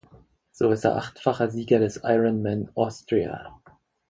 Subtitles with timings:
[0.51, 3.61] So ist er achtfacher Sieger des Ironman Austria.